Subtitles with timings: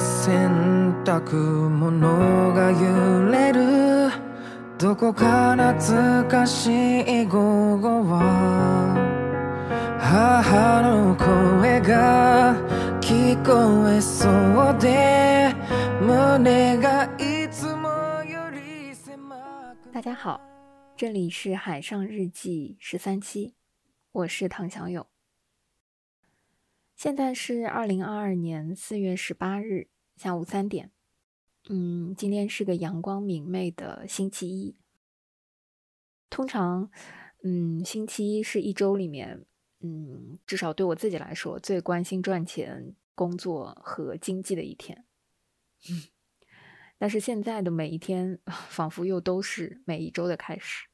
[0.00, 4.10] 洗濯物が揺れる
[4.78, 8.94] どこか懐かしい午後は
[9.98, 12.54] 母の声が
[13.00, 15.54] 聞こえそうで
[16.00, 17.88] 胸がいつも
[18.24, 20.40] より狭く大家好，
[20.96, 23.54] 这里是海上日记十三期，
[24.12, 25.06] 我是唐小友。
[27.01, 30.91] 现在是二零二二年四月十八日下午三点。
[31.67, 34.77] 嗯，今天是个阳光明媚的星期一。
[36.29, 36.91] 通常，
[37.41, 39.43] 嗯，星期一是一周里面，
[39.79, 45.03] 嗯，至少对我自己来说最关心赚钱、工作和经济的一天。
[46.99, 48.37] 但是现在的每一天，
[48.69, 50.85] 仿佛又都是每一周的开始。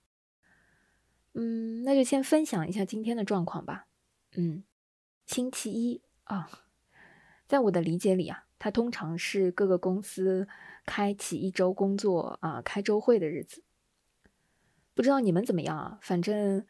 [1.33, 3.89] 嗯，那就先分享一下今天的状况吧。
[4.37, 4.63] 嗯。
[5.27, 6.49] 星期一啊，
[7.47, 10.47] 在我的理解里啊，它通常是各个公司
[10.85, 13.61] 开启一周工作啊、开周会的日子。
[14.95, 15.99] 不知道你们怎么样啊？
[16.01, 16.65] 反正，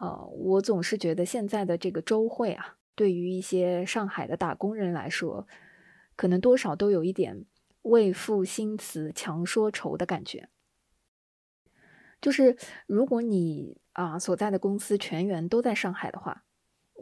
[0.00, 5.46] 呃，我总是觉得现在的这个周会啊，对于一些上海的打工人来说，
[6.16, 7.46] 可能多少都有一点
[7.82, 10.48] 为赋新词强说愁的感觉。
[12.20, 16.42] 就是如果你啊所在的公司全员都在上海的话。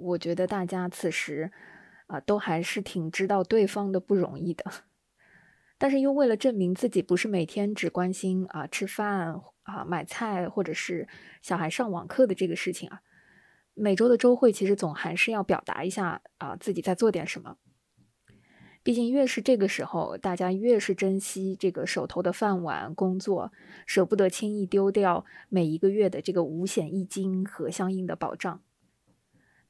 [0.00, 1.50] 我觉得大家此时
[2.06, 4.64] 啊，都还是挺知道对方的不容易的，
[5.78, 11.08] 但是又为了证明自己不是每天只关心啊吃饭啊买菜或者是
[11.40, 13.00] 小孩上网课的这个事情啊，
[13.74, 17.56] 每周的周会其实总还是要表达一下啊自己在做点什么。
[18.82, 23.52] 毕竟越是这个时候，大家越是珍惜这个手头的饭碗，工作
[23.86, 28.62] 舍不得轻易丢掉每一个月的这个五险一金和相应的保障。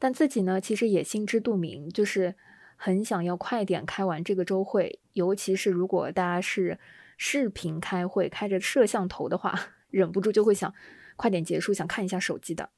[0.01, 2.35] 但自己呢，其实也心知肚明，就是
[2.75, 6.79] 很想要快点开完这个周会，尤其是如果大家是
[7.19, 9.55] 视频开会，开着摄像头的话，
[9.91, 10.73] 忍不住就会想
[11.17, 12.71] 快点结束，想看一下手机的，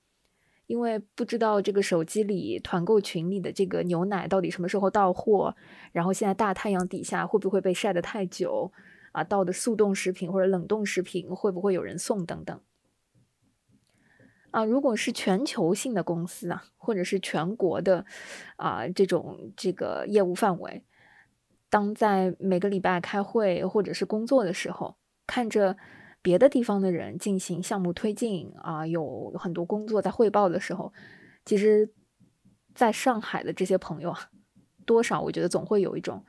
[0.66, 5.54] 因为不知道这个手机里团购群里的这个牛奶到底什么时候到货，
[5.92, 8.72] 然后现在大太阳底下会不会被晒得太久
[9.12, 9.22] 啊？
[9.22, 12.60] 到的速冻食品或者冷冻食品会不会有人送等等。
[14.52, 18.04] 啊，如果是全球性的公司啊，或者是全国的
[18.56, 20.84] 啊这种这个业务范围，
[21.68, 24.96] 当在每个礼拜开会或者是工作的时候，
[25.26, 25.76] 看着
[26.20, 30.92] 别的地方的人进行项目推进啊，有很多工作在汇报的时候，
[31.46, 31.90] 其实
[32.74, 34.30] 在上海的这些朋友啊，
[34.84, 36.24] 多少我觉得总会有一种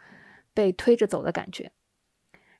[0.54, 1.72] 被推着走的感觉。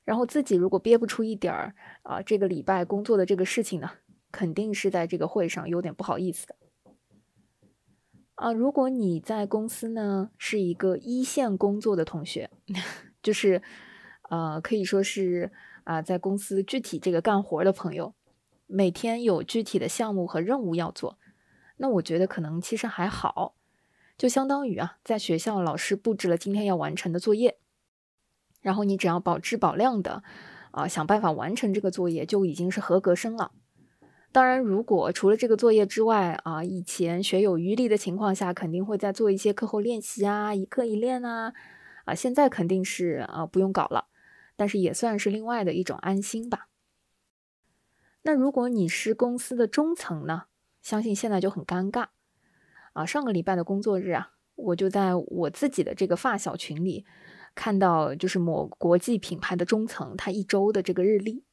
[0.04, 3.90] 然后自己如果憋不出一点儿啊，这个礼拜工作的这个事情呢？
[4.34, 6.56] 肯定是在这个会上有点不好意思的
[8.34, 8.52] 啊！
[8.52, 12.50] 如果你在公司呢是一个一线工作的同学，
[13.22, 13.62] 就是
[14.28, 15.52] 呃可以说是
[15.84, 18.12] 啊在公司具体这个干活的朋友，
[18.66, 21.16] 每天有具体的项目和任务要做，
[21.76, 23.54] 那我觉得可能其实还好，
[24.18, 27.56] 就相当于啊在学校老师布置了今天要完成的作业，
[28.60, 30.24] 然后你只要保质保量的
[30.72, 33.52] 啊想办法完成这个作业，就已经是合格生了。
[34.34, 41.52] 当然，如果除了这个作业之外啊，以前学有余力的情况下，肯定会再做一些课后练习啊，一课一练啊，
[42.04, 44.08] 啊，现在肯定是啊不用搞了，
[44.56, 46.66] 但是也算是另外的一种安心吧。
[48.22, 50.46] 那如果你是公司的中层呢，
[50.82, 52.06] 相信现在就很尴尬
[52.94, 53.06] 啊。
[53.06, 57.06] 上个礼拜的工作日啊，我就在我自己的这个发小群里
[57.54, 61.44] 看到，就是某国际品牌的中层他一周的这个日历。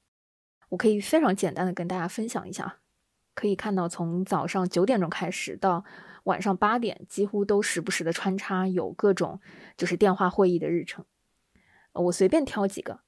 [0.71, 2.79] 我可以非常简单的跟大家分享一下，
[3.35, 5.83] 可以看到从早上九点钟开始到
[6.23, 9.39] 晚上八点，几乎都时不时的穿插有各种
[9.75, 11.03] 就是电话会议的日程。
[11.93, 13.01] 我随便挑几个，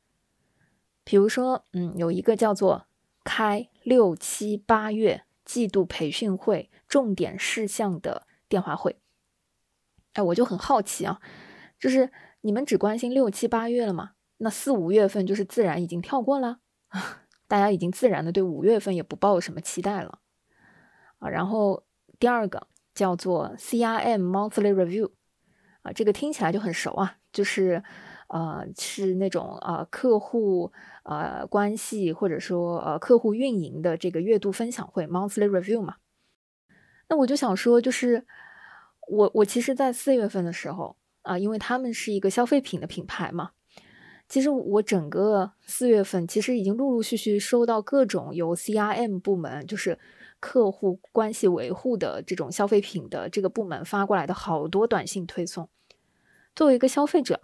[1.06, 2.88] 比如说，嗯，有一个叫做
[3.24, 9.00] 开六七八月季度培训会重点事项的电话会。
[10.14, 11.22] 哎，我就很好奇啊，
[11.80, 12.12] 就是
[12.42, 14.12] 你们只关心六七八月了吗？
[14.40, 16.60] 那四五月份就是自然已经跳过了。
[17.54, 20.18] 大家已经自然的对五月份也不抱什么期待了
[21.20, 21.30] 啊。
[21.30, 21.84] 然后
[22.18, 22.66] 第二个
[22.96, 25.12] 叫做 CRM Monthly Review
[25.84, 27.84] 啊，这个听起来就很熟啊，就是
[28.28, 30.72] 呃是那种呃客户
[31.04, 35.98] 呃关系或者说呃客户运营的这个月度分享会 Monthly Review 嘛。
[37.08, 38.26] 那我就想说，就是
[39.10, 43.52] 我我其实，在四月份的时候啊，因为他们是一个消费品的品牌嘛。
[44.34, 50.00] 其实我整个四月份，其实已经陆陆续续收到各种由 CRM 部门，就是
[50.40, 55.70] 客户关系维护的这种消费品的这个部门发过来的好多短信推送。
[56.56, 57.40] 作为一个消费者，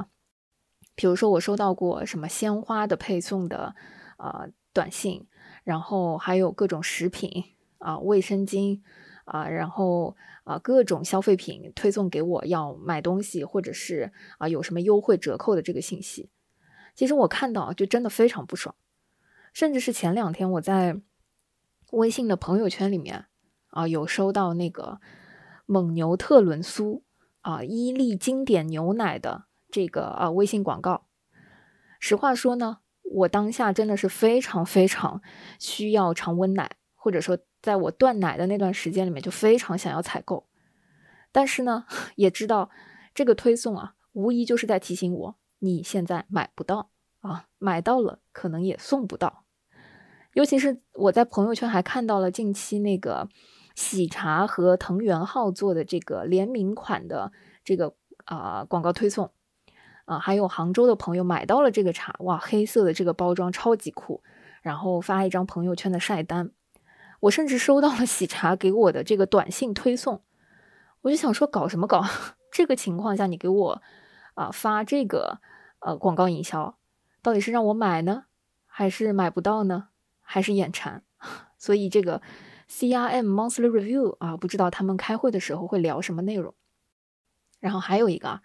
[0.95, 3.75] 比如说我收到过什么鲜花的配送的
[4.18, 5.27] 呃短信，
[5.63, 7.44] 然后还有各种食品
[7.77, 8.81] 啊、卫生巾
[9.25, 16.31] 啊，然后啊各种消费品推送给我要买东西，或者是啊有什么优惠折扣的这个信息。
[17.00, 18.75] 其实我看到就真的非常不爽，
[19.54, 21.00] 甚至是前两天我在
[21.92, 23.28] 微信的朋友圈里面
[23.69, 25.00] 啊有收到那个
[25.66, 27.06] 蒙牛特仑苏
[27.40, 29.46] 啊伊利经典牛奶的。
[29.72, 31.07] 这个啊，微信广告。
[32.01, 35.22] 实话说呢，我当下真的是非常非常
[35.57, 40.50] 需要常温奶，或者说在我断奶的那段时间里面，就非常想要采购。
[41.31, 41.86] 但是呢，
[42.18, 42.69] 也知道
[43.13, 46.90] 这个推送啊，无疑就是在提醒我，你现在买不到
[47.20, 49.46] 啊，买到了可能也送不到。
[50.34, 53.30] 尤其是我在朋友圈还看到了近期那个
[53.76, 57.32] 喜茶和藤原浩做的这个联名款的
[57.64, 57.96] 这个
[58.26, 59.32] 啊广告推送。
[60.06, 64.24] 啊，还有杭州的朋友买到了这个茶，哇，黑色的这个包装超级酷，
[64.64, 66.50] 然后发一张朋友圈的晒单。
[67.20, 70.24] 我甚至收到了喜茶给我的这个短信推送，
[71.02, 72.04] 我就想说搞什么搞？
[72.52, 73.82] 这个情况下你给我
[74.39, 75.39] 啊发这个
[75.80, 76.77] 呃广告营销，
[77.21, 78.25] 到底是让我买呢，
[78.65, 79.89] 还是买不到呢，
[80.21, 81.03] 还是眼馋？
[81.57, 82.21] 所以这个
[82.69, 86.53] CRM Monthly Review 啊，不知道他们开会的时候会聊什么内容。
[87.59, 88.41] 然后还有一个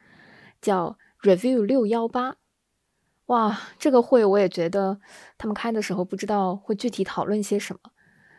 [0.61, 0.99] 叫。
[1.25, 2.37] Review 六幺八，
[3.29, 5.01] 哇，这个会我也觉得
[5.39, 7.93] 他们开的时候不知道会具体讨论些什么。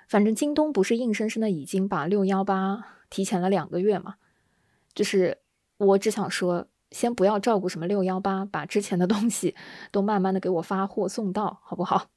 [0.08, 4.18] 反正京东不是硬生生的已经把六幺八提前了两个月嘛？
[4.94, 5.40] 就是
[5.78, 9.56] 我只想说，先不要照顾什么六幺八，把之前的东西
[9.92, 12.08] 都慢慢的给我发货送到，好不好？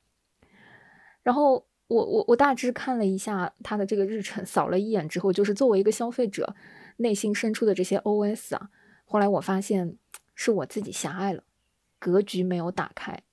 [1.22, 6.54] 然后我我我大致看了一下他的这个日程，扫了一眼之后，就是作为一个消费者
[6.98, 8.70] 内心深处的这些 OS 啊，
[9.04, 9.96] 后来我发现。
[10.40, 11.42] 是我自己狭隘了，
[11.98, 13.24] 格局没有打开。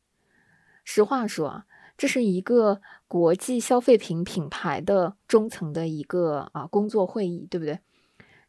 [0.83, 1.65] 实话说啊，
[1.95, 7.77] 这是一个国际消费品品牌的中层的一个啊工作会议，对不对？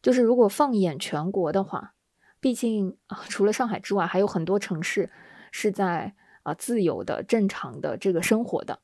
[0.01, 1.93] 就是如果放眼全国的话，
[2.39, 5.11] 毕竟啊，除了上海之外，还有很多城市
[5.51, 8.79] 是在啊自由的、正常的这个生活的。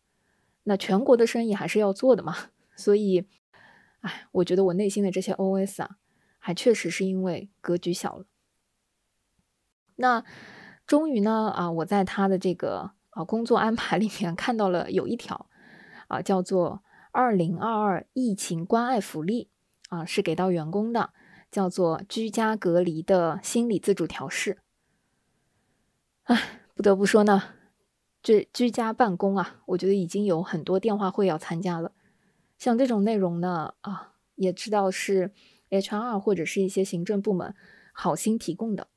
[0.64, 2.36] 那全国的生意还是要做的嘛。
[2.76, 3.28] 所以，
[4.02, 5.98] 哎，我觉得我内心的这些 OS 啊，
[6.40, 8.26] 还确实是因为格局小了。
[9.98, 10.24] 那
[10.88, 15.48] 终于呢啊，我在他的这个啊工作安排里面看到了有一条
[16.08, 16.84] 啊，叫做
[17.14, 19.50] “二零二二疫情关爱福利”
[19.90, 21.14] 啊，是给到员工的，
[21.54, 24.58] 叫做居家隔离的心理自主调试。
[26.24, 27.44] 哎，不得不说呢，
[28.24, 31.92] 这居家办公啊，我觉得已经有很多电话会要参加了。
[32.58, 35.32] 像这种内容呢啊，也知道是
[35.70, 37.54] HR 或者是一些行政部门
[37.94, 38.88] 好心提供的。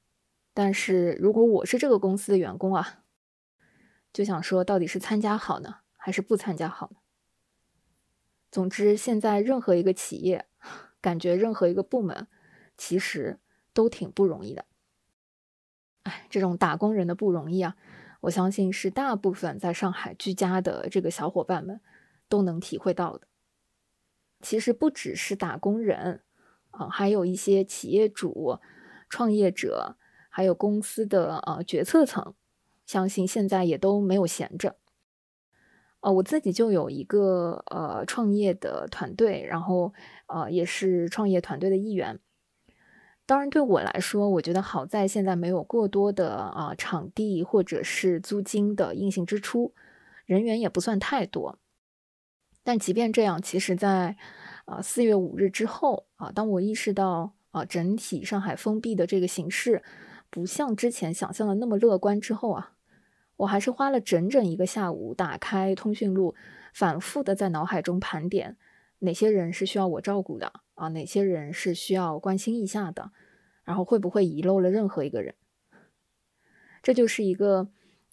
[0.54, 3.04] 但是如果我是这个公司的员工啊，
[4.14, 6.96] 就想说，到底是参加好呢，还是不参加好呢？
[8.50, 10.46] 总之，现在任何一个企业，
[11.02, 12.26] 感觉任何一个部门，
[12.76, 13.38] 其实
[13.72, 14.64] 都挺不容易的。
[16.04, 17.76] 哎，这种打工人的不容易啊，
[18.22, 21.80] 我相信是大部分在上海居家的这个小伙伴们
[22.28, 23.26] 都能体会到的。
[24.40, 26.22] 其实不只是打工人
[26.70, 28.58] 啊，还有一些企业主、
[29.08, 29.96] 创业者。
[30.28, 32.34] 还有公司的呃决策层，
[32.84, 34.76] 相信现在也都没有闲着。
[36.00, 39.94] 呃，我自己就有一个呃创业的团队，然后
[40.26, 42.20] 呃也是创业团队的一员。
[43.26, 49.74] 当然，对我来说，我觉得好在现在没有过多的啊场地或者是租金的硬性支出，
[50.24, 51.58] 人员也不算太多。
[52.62, 54.16] 但即便这样，其实，在
[54.64, 59.82] 啊四月五日之后啊，当我意识到啊整体上海封闭的这个形势。
[60.28, 62.20] 不像之前想象的那么乐观。
[62.20, 62.72] 之后啊，
[63.36, 66.34] 我还是花了整整一个下午，打开通讯录，
[66.74, 68.56] 反复的在脑海中盘点
[68.98, 73.10] 哪些人是需要我照顾的啊，哪些人是需要关心一下的，
[73.64, 75.34] 然后会不会遗漏了任何一个人？
[76.82, 77.68] 这就是一个，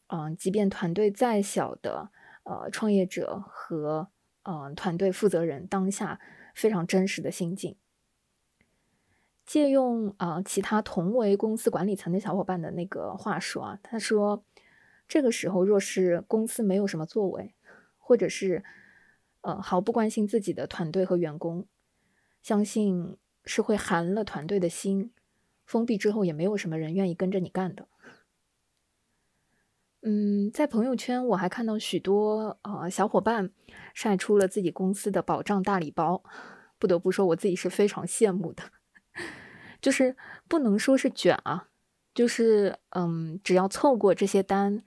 [0.07, 2.09] 嗯，即便团队再小的
[2.43, 4.07] 呃创业者和
[4.41, 6.19] 嗯团队负责人当下
[6.55, 7.75] 非常真实的心境。
[9.45, 14.43] 借用啊，其他同为公司管理层的小伙伴的那个话说啊，他说，
[15.07, 17.53] 这个时候若是公司没有什么作为，
[17.97, 18.63] 或者是
[19.41, 21.67] 呃毫不关心自己的团队和员工，
[22.43, 25.11] 相信是会寒了团队的心。
[25.65, 27.87] 封闭之后也没有什么人愿意跟着你干的。
[30.01, 33.51] 嗯，在朋友圈我还看到许多呃小伙伴
[33.93, 36.21] 晒出了自己公司的保障大礼包，
[36.77, 38.63] 不得不说我自己是非常羡慕的。
[39.79, 40.17] 就是
[40.49, 41.69] 不能说是卷啊，
[42.13, 44.83] 就是嗯，只要凑过这些单，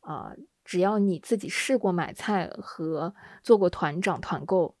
[0.00, 0.34] 啊，
[0.64, 4.76] 只要你自己试过买菜和做过团长团购，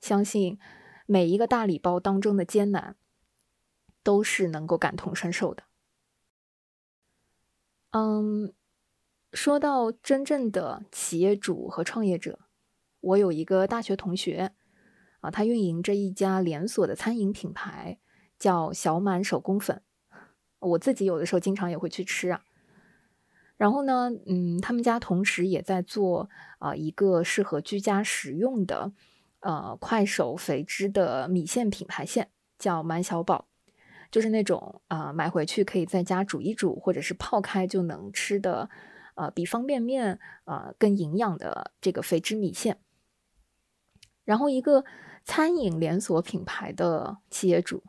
[0.00, 0.58] 相信
[1.10, 2.94] 每一个大礼包当中的艰难，
[4.04, 5.64] 都是能够感同身受的。
[7.90, 8.54] 嗯，
[9.32, 12.38] 说到真正的企业主和创业者，
[13.00, 14.52] 我有一个大学同学，
[15.18, 17.98] 啊，他运营着一家连锁的餐饮品牌，
[18.38, 19.82] 叫小满手工粉。
[20.60, 22.44] 我自己有的时候经常也会去吃啊。
[23.56, 28.92] 然后呢，嗯，他们家同时也在做啊一个适合居家食用的，
[29.40, 33.46] 呃，快手肥汁的米线品牌线，叫满小宝。
[34.10, 38.68] 就是那种啊，买回去可以在家煮一煮，或者是泡开就能吃的，
[39.14, 42.78] 呃，比方便面啊更营养的这个肥汁米线。
[44.24, 44.84] 然后一个
[45.24, 47.84] 餐饮连锁品牌的企业主，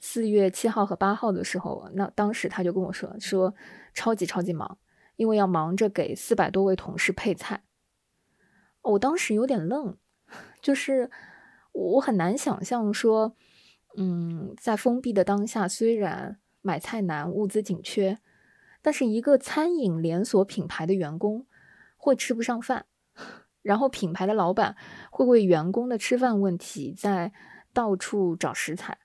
[0.00, 3.54] 四月七号和八号的时候，那当时他就跟我说，说
[3.94, 4.76] 超级超级忙，
[5.14, 7.62] 因为要忙着给四百多位同事配菜。
[8.82, 9.96] 我当时有点愣，
[10.66, 11.08] 就是
[11.70, 13.36] 我很难想象说。
[13.98, 18.18] 嗯，在封闭的当下，虽然买菜难、物资紧缺，
[18.82, 21.46] 但是一个餐饮连锁品牌的员工
[21.96, 22.84] 会吃不上饭，
[23.62, 24.76] 然后品牌的老板
[25.10, 27.32] 会为员工的吃饭问题在
[27.72, 28.98] 到处找食材。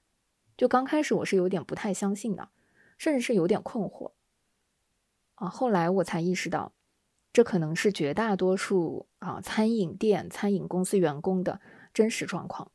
[0.57, 2.49] 就刚开始我是有点不太相信的，
[2.97, 4.11] 甚至是有点困惑。
[5.35, 6.73] 啊，后来我才意识到，
[7.33, 11.61] 这可能是绝大多数啊餐饮店、餐饮公司员工的
[11.93, 12.71] 真实状况，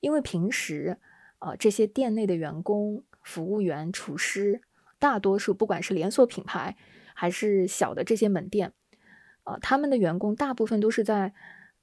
[0.00, 0.98] 因为平时。
[1.42, 4.60] 呃，这些店内的员工、服务员、厨师，
[4.98, 6.76] 大多数不管是连锁品牌
[7.14, 8.74] 还是小的这些门店，
[9.44, 11.32] 呃，他们的员工大部分都是在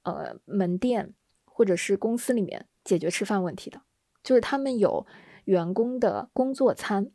[0.04, 1.12] 呃门店
[1.44, 3.82] 或者是公司里面解决吃饭问题的，
[4.22, 5.04] 就是他们有
[5.46, 7.10] 员工的工作餐，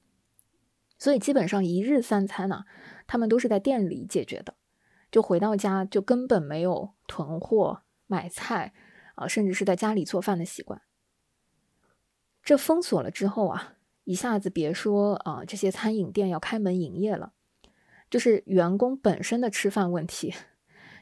[1.03, 2.63] 所以基本上一日三餐呢，
[3.07, 4.55] 他们都是在店里解决的，
[5.11, 8.73] 就回到家就根本没有囤货买菜
[9.15, 10.81] 啊，甚至是在家里做饭的习惯。
[12.41, 13.73] 这封锁了之后啊，
[14.05, 17.33] 一下子别说啊，这些餐饮店要开门营业了，
[18.09, 20.33] 就是员工本身的吃饭问题，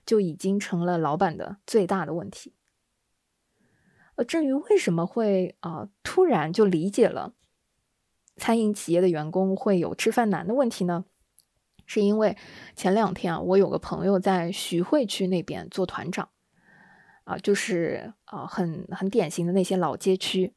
[0.04, 2.56] 就已经成了老板的最大的问题。
[4.16, 7.36] 呃，至于为什么会啊突然就理解了
[8.38, 11.06] 餐饮企业的员工会有吃饭难的问题呢？
[11.86, 12.38] 是因为
[12.76, 16.30] 前两天啊，我有个朋友在徐汇区那边做团长，
[17.26, 20.54] 啊，就是啊很很典型的那些老街区。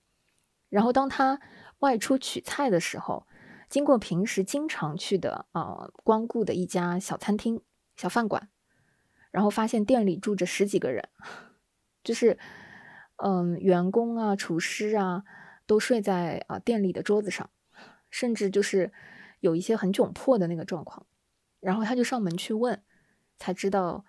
[0.68, 1.40] 然后当他
[1.80, 3.26] 外出取菜的时候，
[3.68, 7.60] 经过平时经常去的啊光顾的一家小餐厅、
[7.96, 8.48] 小饭馆，
[9.32, 11.08] 然后发现店里住着十几个人，
[12.04, 12.38] 就是
[13.16, 15.24] 嗯员工啊、厨师啊
[15.66, 17.50] 都睡在啊店里的桌子上，
[18.14, 18.92] 甚至就是
[19.40, 21.04] 有一些很窘迫的那个状况。
[21.58, 22.80] 然后他就上门去问，
[23.38, 24.04] 才知道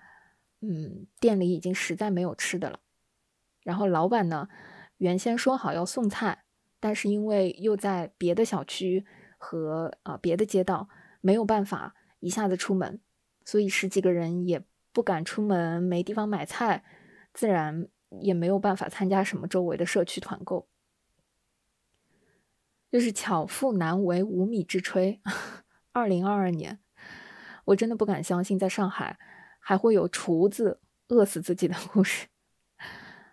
[0.61, 2.81] 嗯店里已经实在没有吃的了。
[3.63, 4.47] 然后老板呢
[4.97, 6.43] 原先说好要送菜。
[6.79, 9.07] 但是因为又在别的小区
[9.39, 10.87] 和啊别的街道
[11.19, 13.01] 没有办法一下子出门，
[13.43, 16.83] 所以十几个人也不敢出门，没地方买菜，
[17.33, 17.87] 自然
[18.21, 20.67] 也没有办法参加什么周围的社区团购。
[22.95, 25.19] 就是巧妇难为无米之炊。
[25.91, 26.79] 二零二二年，
[27.65, 29.19] 我真的不敢相信，在上海
[29.59, 32.27] 还会有厨子饿死自己的故事。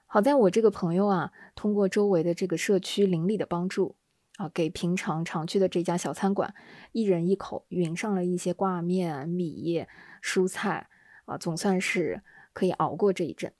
[0.07, 3.95] 好在我这个朋友啊，通过周围的这个社区邻里的帮助
[4.37, 6.53] 啊，给平常常去的这家小餐馆
[6.91, 9.87] 一人一口匀上了一些挂面、米、
[10.21, 10.91] 蔬菜
[11.27, 13.55] 啊，总算是可以熬过这一阵。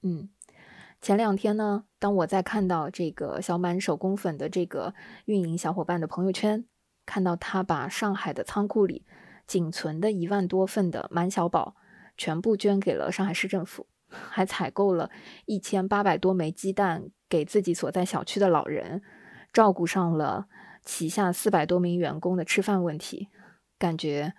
[0.00, 0.30] 嗯，
[1.02, 4.92] 前两天呢，当我在看到这个小满手工粉的这个
[5.26, 6.66] 运营小伙伴的朋友圈，
[7.06, 9.06] 看到他把上海的仓库里
[9.46, 11.76] 仅存的一万多份的满小宝
[12.16, 13.86] 全部捐给了上海市政府。
[14.10, 15.12] 还采购了
[15.46, 19.00] 一千八百多枚鸡蛋给自己所在小区的老人，
[19.52, 20.48] 照顾上了
[20.84, 23.28] 旗下四百多名员工的吃饭问题，
[23.78, 24.34] 感觉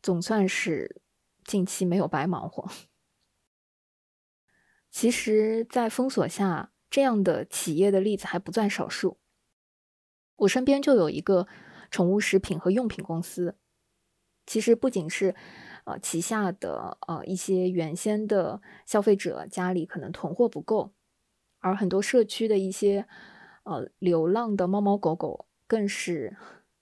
[0.00, 1.02] 总算是
[1.44, 2.70] 近期没有白忙活。
[4.88, 9.18] 其实，在封锁下，这样的企业的例子还不算少数。
[10.36, 11.48] 我身边就有一个
[11.90, 13.56] 宠物食品和用品公司，
[14.46, 15.34] 其实不仅是。
[15.84, 20.92] 呃，旗下的呃一些原先的消费者家里可能囤货不够，
[21.58, 23.04] 而很多社区的一些
[23.64, 26.36] 呃流浪的猫猫狗狗更是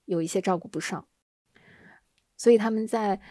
[0.05, 1.09] 有一些照顾不上，
[2.37, 3.23] 所以他们在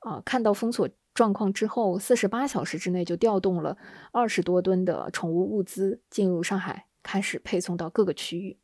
[0.00, 3.78] 啊看到封锁状况之后，四十八小时之内就调动了
[4.10, 8.58] 二十多吨的宠物物资进入上海，开始配送到各个区域。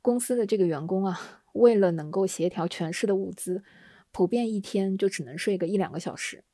[0.00, 3.64] 公司的这个员工啊，为了能够协调全市的物资，
[4.12, 6.44] 普遍一天就只能睡个一两个小时。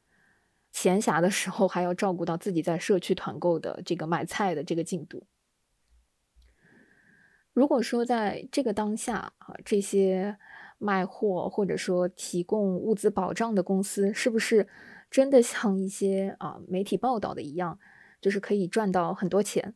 [0.72, 5.26] 闲暇的时候还要照顾到自己在社区团购的这个买菜的这个进度。
[7.52, 10.38] 如果说在这个当下啊，这些
[10.82, 14.66] 卖货或者说提供物资保障的公司，是不是
[15.08, 17.78] 真的像一些啊媒体报道的一样，
[18.20, 19.74] 就是可以赚到很多钱？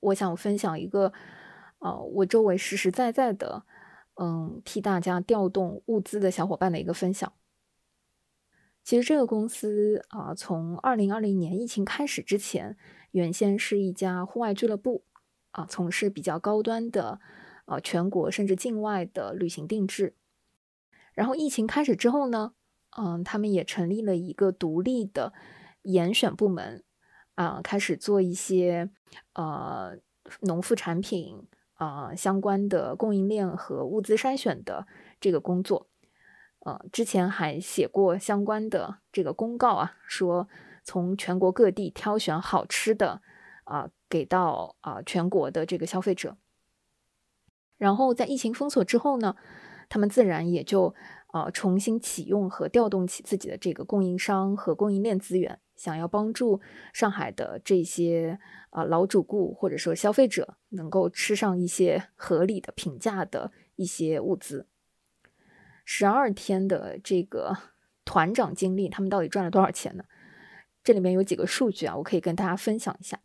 [0.00, 1.12] 我想分享一个，
[1.78, 3.62] 呃，我周围实实在在的，
[4.20, 7.32] 嗯，替大家调动物资的小伙伴的一个分享。
[8.82, 12.76] 其实这个公司啊，从二零二零年疫情开始之前，
[13.12, 15.04] 原先是一家户外俱乐部，
[15.52, 17.20] 啊，从事比较高端的，
[17.68, 20.16] 呃，全国甚至境外的旅行定制。
[21.12, 22.54] 然后疫情开始之后呢，
[22.96, 25.34] 嗯，他们也成立了一个独立的
[25.82, 26.82] 严选部门，
[27.34, 28.88] 啊，开始做一些
[29.34, 29.98] 呃
[30.40, 34.86] 农副产品啊相关的供应链和物资筛选的
[35.20, 35.88] 这个工作。
[36.60, 40.48] 呃，之前还写过相关的这个公告啊，说
[40.84, 43.20] 从全国各地挑选好吃的
[43.64, 46.38] 啊，给到啊全国的这个消费者。
[47.78, 49.34] 然后在疫情封锁之后呢，
[49.88, 50.94] 他们自然也就
[51.28, 56.60] 啊重新启用和调动起自己的这个供应商和供应链资源，想要帮助
[56.92, 58.38] 上海的这些
[58.70, 64.66] 啊老主顾或者说消费者能够吃上一些合理的、平价的一些物资。
[65.84, 67.56] 十二天的这个
[68.04, 70.04] 团长经历，他们到底赚了多少钱呢？
[70.82, 73.20] 这里面有几个数据啊，我可以跟大家分享一下。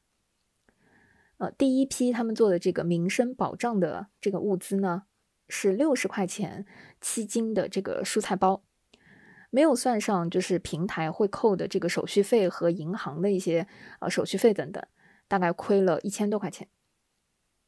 [1.38, 5.04] 呃，第一批他们做的这个民生保障的这个物资呢，
[5.50, 6.66] 是六十块钱
[7.02, 8.64] 七斤的这个蔬菜包，
[9.50, 13.68] 没有算上就是平台会扣的这个手续费和银行的一些
[14.00, 14.84] 呃手续费等等，
[15.28, 16.68] 大概亏了一千多块钱。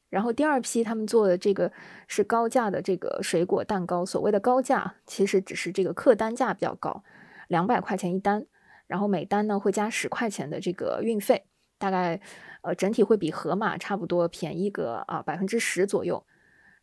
[0.10, 1.73] 然后第二批他们做的这个
[2.08, 7.04] 是高价的这个水果蛋糕，所谓的高价其实只是这个客单价比较高，
[7.49, 8.45] 两百块钱一单，
[8.88, 11.45] 然后每单呢会加十块钱的这个运费，
[11.78, 12.21] 大概
[12.65, 16.25] 呃整体会比盒马差不多便宜个啊百分之十左右，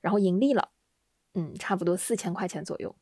[0.00, 0.70] 然后盈利了，
[1.34, 2.96] 嗯，差不多四千块钱左右。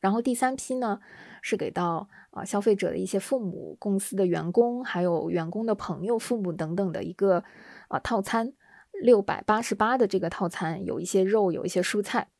[0.00, 1.00] 然后第三批呢
[1.42, 7.44] 是给到啊消费者的一些父母、公司的员工，还有员工的朋友、父母等等的一个
[7.88, 8.54] 啊套餐。
[9.02, 12.30] 六百八十八的这个套餐有一些肉，有一些蔬菜，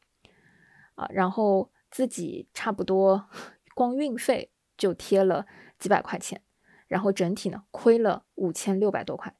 [0.94, 3.28] 啊，然后自己差不多
[3.76, 5.44] 光运费就贴了
[5.78, 6.40] 几百块钱，
[6.86, 9.36] 然后整体呢亏了五千六百多块，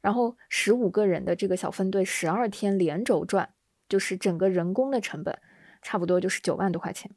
[0.00, 3.54] 然后十五个人的这个小分队，十二天连轴转，
[3.88, 5.38] 就是整个人工的成本
[5.82, 7.10] 差不多就是九万多块钱，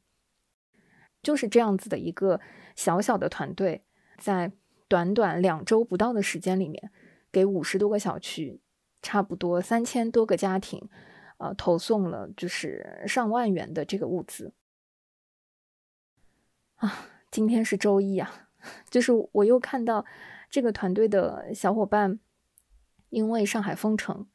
[1.22, 2.39] 就是这样子的一个
[2.76, 3.84] 小小的团队，
[4.18, 4.52] 在
[4.88, 6.92] 短短两周不到的时间里面，
[7.32, 8.60] 给五十多个小区。
[9.06, 10.89] 差不多三千多个家庭，
[11.36, 14.54] 呃，投送了就是上万元的这个物资
[16.76, 17.10] 啊。
[17.30, 18.42] 今天是周一啊，
[18.89, 20.06] 就是我又看到
[20.49, 22.19] 这个团队的小伙伴，
[23.10, 24.28] 因为上海封城，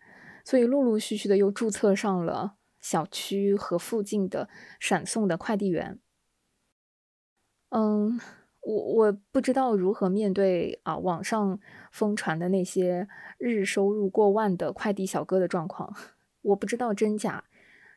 [0.45, 5.99] 所以陆陆续续的又注册上了小区和附近的闪送的快递员。
[7.71, 8.21] 嗯。
[8.61, 11.59] 我我不知道如何面对啊，网上
[11.91, 15.97] 疯传的那些日收入过万的快递小哥的状况，
[16.43, 17.45] 我不知道真假，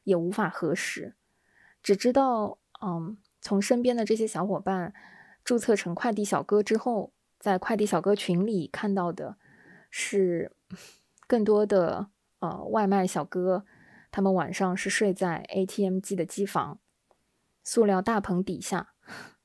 [0.06, 1.16] 也无法核实，
[1.84, 4.94] 只知道，嗯，从身边的这些小伙伴
[5.44, 9.38] 注册成快递小哥之后，在快递小哥群里看到的
[9.90, 10.52] 是
[11.28, 13.66] 更多的呃外卖小哥，
[14.12, 16.80] 他们晚上是睡在 ATM 机的机房、
[17.64, 18.94] 塑料大棚底下，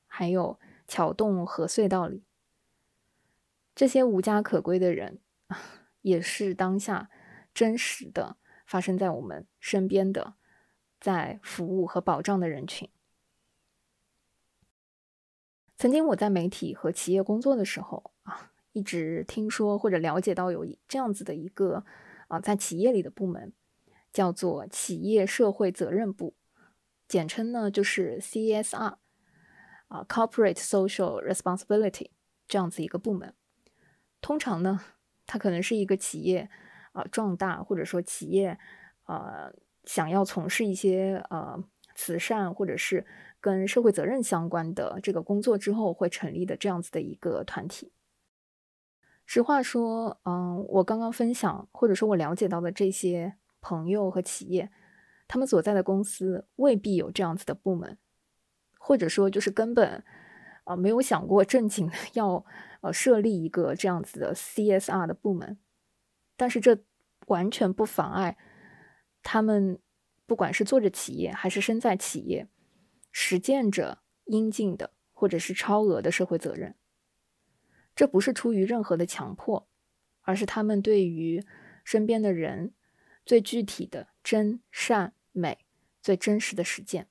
[0.07, 0.59] 还有。
[0.89, 2.23] 桥洞和隧道里，
[3.75, 5.19] 这些无家可归的人，
[6.01, 7.09] 也是当下
[7.53, 10.35] 真实的发生在我们身边的，
[11.01, 12.89] 在服务和保障的人群。
[15.77, 21.85] 曾经我在媒体和企业工作的时候啊，一直听说或者了解到有这样子的一个
[22.27, 23.53] 啊，在企业里的部门，
[24.11, 26.33] 叫做企业社会责任部，
[27.07, 28.95] 简称呢就是 CSR。
[29.87, 32.09] 啊，corporate social responsibility
[32.45, 33.33] 这样子一个部门，
[34.19, 34.81] 通常呢，
[35.25, 36.49] 它可能是一个企业
[36.91, 38.57] 啊壮大，或者说企业
[39.03, 39.49] 啊
[39.85, 41.63] 想要从事一些呃
[41.95, 43.05] 慈善或者是
[43.39, 47.91] 跟社会责任相关的这个工作之后会成立的这样子的一个团体。
[49.25, 54.71] 实话说，嗯，我刚刚分享或者说我了解到的这些朋友和企业，
[55.27, 57.97] 他们所在的公司未必有这样子的部门。
[58.79, 60.01] 或者说，就是根本
[60.63, 62.45] 啊没有想过正经的 要
[62.79, 65.57] 呃设立一个这样子的 CSR 的部门，
[66.37, 66.77] 但是这
[67.25, 68.37] 完全不妨碍
[69.21, 69.77] 他们
[70.25, 72.47] 不管是做着企业，还是身在企业，
[73.19, 76.75] 实践着应尽的或者是超额的社会责任。
[77.95, 79.67] 这不是出于任何的强迫，
[80.21, 81.43] 而是他们对于
[81.83, 82.75] 身边的人
[83.25, 85.65] 最具体的真善美、
[85.99, 87.07] 最真实的实践。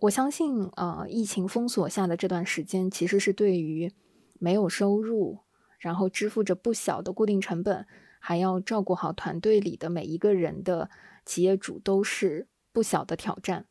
[0.00, 3.90] 我相信，呃，疫情封锁下的这段时间，其实是对于
[4.38, 5.38] 没有收入，
[5.78, 7.86] 然后支付着不小的固定成本，
[8.18, 10.90] 还要照顾好团队里的每一个人的
[11.24, 13.66] 企业主，都是不小的挑战。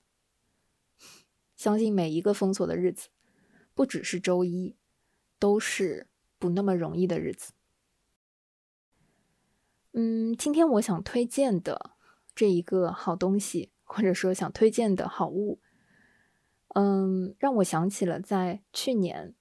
[1.63, 3.07] 相信每一个封锁的日子，
[3.73, 4.75] 不只是周一，
[5.39, 7.53] 都是不那么容易的日子。
[9.93, 11.91] 嗯，今天我想推荐的
[12.35, 15.61] 这一个好东西，或者说想推荐的好物。
[16.75, 19.33] 嗯，让我想起了在去年，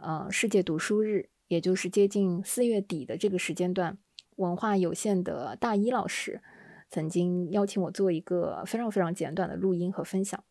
[0.00, 3.98] 呃，世界读书日，也就是接近四月底的这个时间段，
[4.36, 6.40] 文化有限的大一老师
[6.88, 10.42] 曾经邀请我做一个非常非常简短的录音和分享。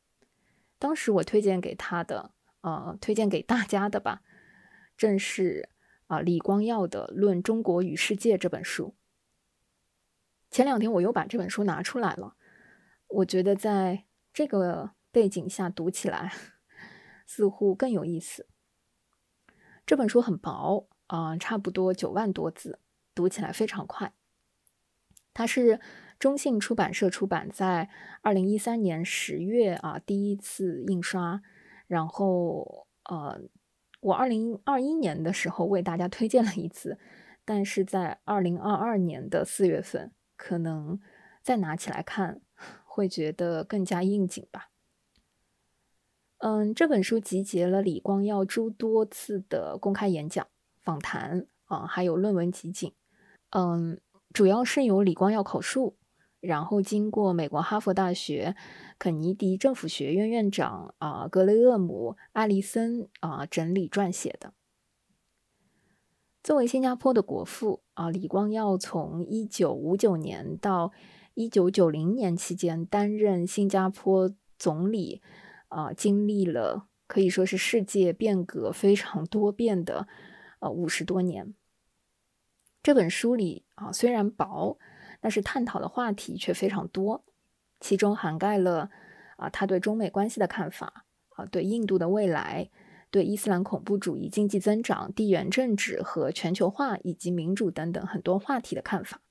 [0.79, 4.21] 当时我推荐给他的，呃，推荐给大家的吧，
[4.95, 5.69] 正是
[6.07, 8.95] 啊李光耀的《论中国与世界》这本书。
[10.49, 12.35] 前两天我又把这本书拿出来了，
[13.07, 14.91] 我觉得在这个。
[15.09, 16.31] 背景下读起来
[17.25, 18.45] 似乎更有意思。
[19.83, 22.79] 这本书很薄啊，差不多九万多字，
[23.15, 24.13] 读起来非常快。
[25.33, 25.79] 它是
[26.19, 27.89] 中信出版社出版，在
[28.21, 31.41] 二零一三年十月啊第一次印刷。
[31.87, 33.39] 然后呃，
[34.01, 36.97] 我二零二一年的时候为大家推荐了一次，
[37.45, 40.99] 但是在二零二二年的四月份，可能
[41.41, 42.41] 再拿起来看
[42.83, 44.69] 会觉得更加应景吧。
[46.39, 50.45] 嗯，这本书集结了李光耀诸多次的公开演讲、
[50.81, 52.93] 访谈啊，还有论文集锦。
[53.51, 54.01] 嗯，
[54.33, 55.95] 主要是由李光耀口述，
[56.39, 58.55] 然后经过美国哈佛大学
[58.99, 64.53] 肯尼迪政府学院院长啊格雷厄姆·艾利森啊整理撰写的。
[66.43, 70.91] 作为新加坡的国父啊，李光耀从一九五九年到
[71.33, 75.21] 一九九零年期间担任新加坡总理。
[75.69, 80.07] 啊，经历了可以说是世界变革非常多变的
[80.61, 81.53] 呃五十多年。
[82.81, 84.77] 这本书里啊虽然薄，
[85.19, 87.23] 但是探讨的话题却非常多，
[87.79, 88.89] 其中涵盖了
[89.37, 92.69] 啊他对中美关系的看法啊，对印度的未来，
[93.09, 99.21] 对伊斯兰恐怖主义、经济增长、地缘政治和全球化以及民主等等很多话题的看法。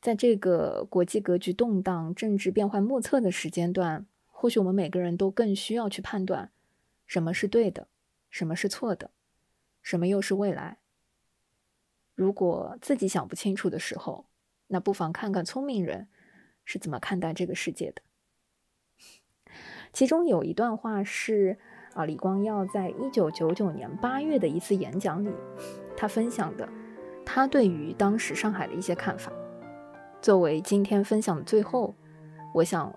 [0.00, 4.06] 在这个国际格局动荡、政治变幻莫测的时间段。
[4.44, 6.50] 或许我们每个人都更需要去判断，
[7.06, 7.86] 什么是对的，
[8.28, 9.12] 什么是错的，
[9.80, 10.78] 什么又是未来。
[12.14, 14.26] 如果自己想不清楚的时候，
[14.66, 16.08] 那不妨看看聪明人
[16.64, 18.02] 是怎么看待这个世界的。
[19.92, 21.58] 其中有一段话是
[21.94, 25.32] 啊，李光耀在一九九九年八月的一次演讲里，
[25.96, 26.68] 他分享的
[27.24, 29.32] 他对于当时上海的一些看法。
[30.20, 31.94] 作为今天分享的最后，
[32.54, 32.94] 我想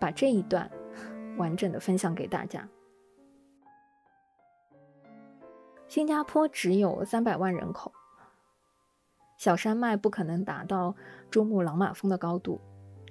[0.00, 0.70] 把这一段。
[1.38, 2.68] 完整的分享给大家。
[5.86, 7.92] 新加坡只有三百万人口，
[9.38, 10.94] 小山脉不可能达到
[11.30, 12.60] 珠穆朗玛峰的高度，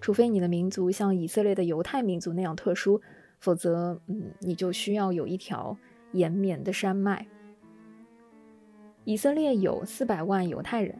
[0.01, 3.01] 除非你的民族像以色列的犹太民族那样特殊，
[3.39, 5.77] 否则，嗯，你就需要有一条
[6.11, 7.25] 延绵的山脉。
[9.05, 10.99] 以色列有四百万犹太人，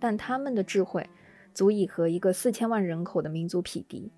[0.00, 1.06] 但他们的智慧
[1.52, 4.10] 足以和一个四千万人口的民族匹敌。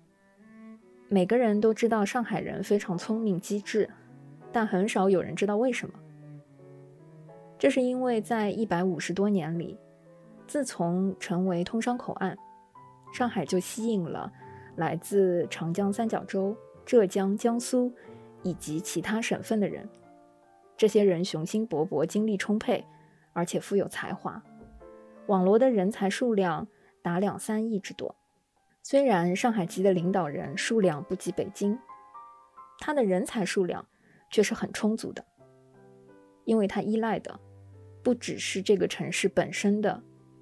[1.09, 3.89] 每个人都知道上海人非常聪明机智，
[4.53, 5.99] 但很少有人知道为什么。
[7.57, 9.77] 这是因为在一百五十多年里，
[10.49, 12.35] 自从成为通商口岸，
[13.13, 14.33] 上海就吸引了
[14.77, 17.93] 来自长江三角洲、浙江、江苏
[18.41, 19.87] 以及其他省份的人。
[20.75, 22.83] 这些人雄心勃勃、精力充沛，
[23.31, 24.41] 而且富有才华，
[25.27, 26.67] 网罗的人才数量
[27.03, 28.15] 达两三亿之多。
[28.81, 31.77] 虽然上海籍的领导人数量不及北京，
[32.79, 33.85] 他的人才数量
[34.31, 35.23] 却是很充足的，
[36.43, 37.39] 因为他依赖的
[38.01, 40.01] 不只是这个城市本身的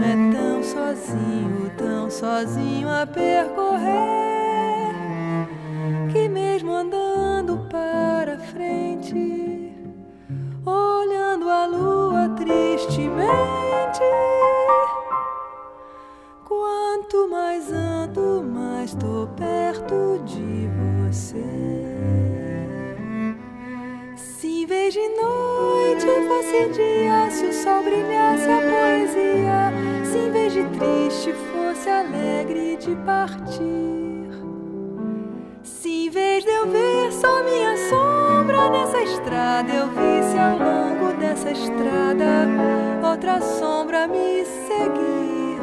[0.00, 4.94] é tão sozinho, tão sozinho a percorrer,
[6.10, 9.72] que mesmo andando para frente,
[10.64, 14.00] olhando a lua tristemente,
[16.44, 20.68] quanto mais ando, mais tô perto de
[21.06, 21.81] você
[27.32, 29.72] se o sol brilhasse a poesia,
[30.04, 34.28] se em vez de triste fosse alegre de partir.
[35.62, 41.18] Se em vez de eu ver só minha sombra nessa estrada, eu visse ao longo
[41.18, 42.46] dessa estrada
[43.02, 45.58] outra sombra me seguir.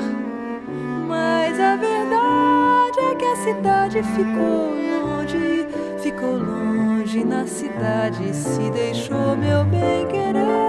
[1.08, 5.68] Mas a verdade é que a cidade ficou longe
[6.00, 6.69] ficou
[7.18, 10.69] na cidade, se deixou meu bem querer.